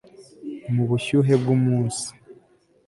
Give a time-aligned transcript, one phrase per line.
[0.73, 2.05] mu bushyuhe bwumunsi